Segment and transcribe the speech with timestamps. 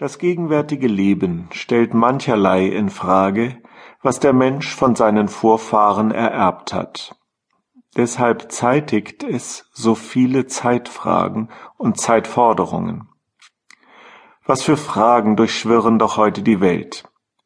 [0.00, 3.58] Das gegenwärtige Leben stellt mancherlei in Frage,
[4.00, 7.14] was der Mensch von seinen Vorfahren ererbt hat.
[7.98, 13.10] Deshalb zeitigt es so viele Zeitfragen und Zeitforderungen.
[14.46, 17.04] Was für Fragen durchschwirren doch heute die Welt?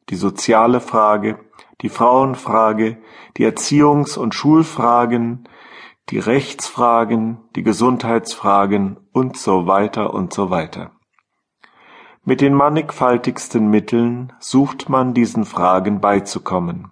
[0.09, 1.37] Die soziale Frage,
[1.81, 2.99] die Frauenfrage,
[3.35, 5.49] die Erziehungs- und Schulfragen,
[6.07, 10.94] die Rechtsfragen, die Gesundheitsfragen und so weiter und so weiter.
[12.27, 16.91] Mit den mannigfaltigsten Mitteln sucht man diesen Fragen beizukommen.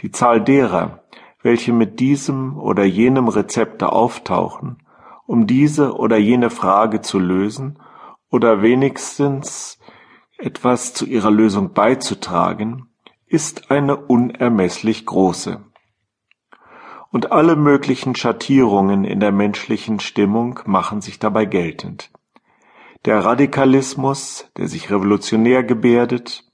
[0.00, 1.04] Die Zahl derer,
[1.42, 4.82] welche mit diesem oder jenem Rezepte auftauchen,
[5.26, 7.82] um diese oder jene Frage zu lösen
[8.30, 9.78] oder wenigstens
[10.38, 12.88] etwas zu ihrer Lösung beizutragen,
[13.26, 15.62] ist eine unermesslich große.
[17.10, 22.10] Und alle möglichen Schattierungen in der menschlichen Stimmung machen sich dabei geltend.
[23.06, 26.44] Der Radikalismus, der sich revolutionär gebärdet,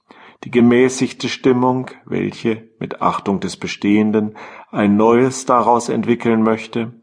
[0.45, 4.37] die gemäßigte Stimmung, welche, mit Achtung des Bestehenden,
[4.71, 7.01] ein Neues daraus entwickeln möchte,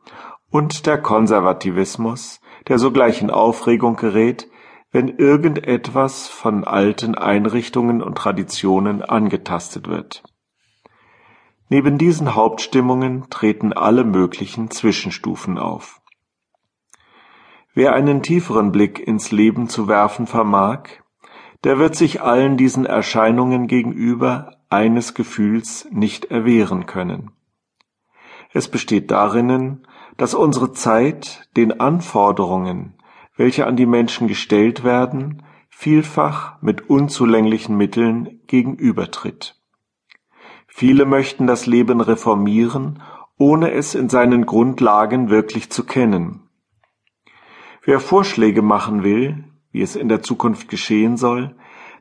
[0.50, 4.48] und der Konservativismus, der sogleich in Aufregung gerät,
[4.92, 10.22] wenn irgendetwas von alten Einrichtungen und Traditionen angetastet wird.
[11.68, 16.00] Neben diesen Hauptstimmungen treten alle möglichen Zwischenstufen auf.
[17.74, 20.84] Wer einen tieferen Blick ins Leben zu werfen vermag,
[21.64, 27.32] der wird sich allen diesen Erscheinungen gegenüber eines Gefühls nicht erwehren können.
[28.52, 32.94] Es besteht darinnen, dass unsere Zeit den Anforderungen,
[33.36, 39.60] welche an die Menschen gestellt werden, vielfach mit unzulänglichen Mitteln gegenübertritt.
[40.68, 43.02] Viele möchten das Leben reformieren,
[43.36, 46.43] ohne es in seinen Grundlagen wirklich zu kennen.
[47.84, 51.54] Wer Vorschläge machen will, wie es in der Zukunft geschehen soll,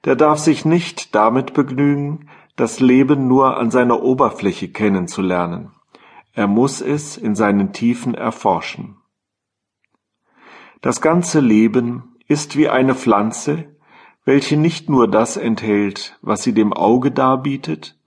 [0.06, 5.72] der darf sich nicht damit begnügen, das Leben nur an seiner Oberfläche kennenzulernen.
[6.34, 8.98] Er muss es in seinen Tiefen erforschen.
[10.82, 13.66] Das ganze Leben ist wie eine Pflanze,
[14.26, 18.00] welche nicht nur das enthält, was sie dem Auge darbietet,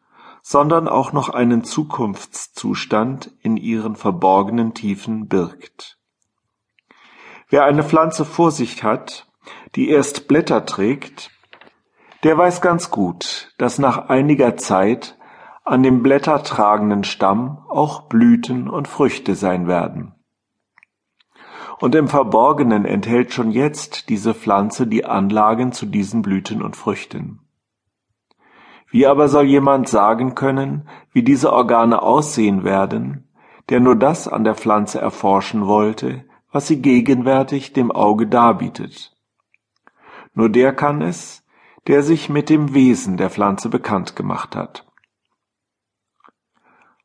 [0.43, 5.99] sondern auch noch einen Zukunftszustand in ihren verborgenen Tiefen birgt.
[7.49, 9.29] Wer eine Pflanze vor sich hat,
[9.77, 11.31] die erst Blätter trägt,
[12.25, 15.17] der weiß ganz gut, dass nach einiger Zeit
[15.65, 20.15] an dem blättertragenden Stamm auch Blüten und Früchte sein werden.
[21.79, 27.41] Und im Verborgenen enthält schon jetzt diese Pflanze die Anlagen zu diesen Blüten und Früchten.
[28.91, 33.29] Wie aber soll jemand sagen können, wie diese Organe aussehen werden,
[33.69, 36.25] der nur das an der Pflanze erforschen wollte,
[36.57, 39.15] was sie gegenwärtig dem Auge darbietet.
[40.33, 41.45] Nur der kann es,
[41.87, 44.87] der sich mit dem Wesen der Pflanze bekannt gemacht hat.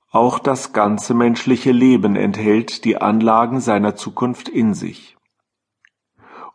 [0.10, 5.18] Auch das ganze menschliche Leben enthält die Anlagen seiner Zukunft in sich.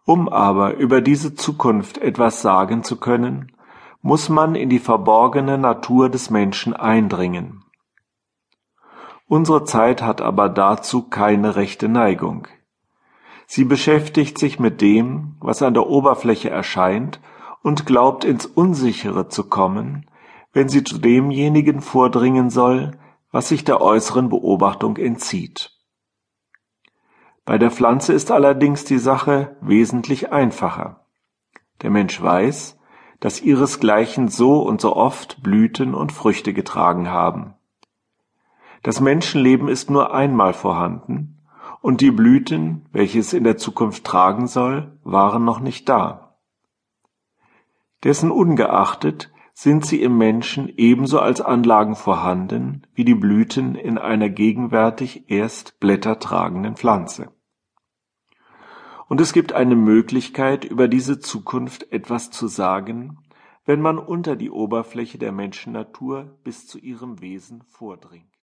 [0.07, 3.53] Um aber über diese Zukunft etwas sagen zu können,
[4.01, 7.63] muss man in die verborgene Natur des Menschen eindringen.
[9.27, 12.49] Unsere Zeit hat aber dazu keine rechte Neigung.
[13.47, 17.21] Sie beschäftigt sich mit dem, was an der Oberfläche erscheint
[17.63, 20.07] und glaubt ins Unsichere zu kommen,
[20.53, 22.93] wenn sie zu demjenigen vordringen soll,
[23.31, 25.73] was sich der äußeren Beobachtung entzieht.
[27.45, 31.07] Bei der Pflanze ist allerdings die Sache wesentlich einfacher.
[31.83, 32.79] Der Mensch weiß,
[33.21, 37.55] dass ihresgleichen so und so oft Blüten und Früchte getragen haben.
[38.83, 41.36] Das Menschenleben ist nur einmal vorhanden
[41.81, 46.37] und die Blüten, welche es in der Zukunft tragen soll, waren noch nicht da.
[48.05, 54.29] Dessen ungeachtet sind sie im Menschen ebenso als Anlagen vorhanden wie die Blüten in einer
[54.29, 57.33] gegenwärtig erst blättertragenden Pflanze.
[59.09, 63.19] Und es gibt eine Möglichkeit, über diese Zukunft etwas zu sagen,
[63.65, 68.36] wenn man unter die Oberfläche der Menschennatur bis zu ihrem Wesen vordringt.